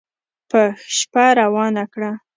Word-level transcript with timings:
په 0.49 0.61
شپه 0.97 1.25
روانه 1.39 1.83
کړه 1.93 2.11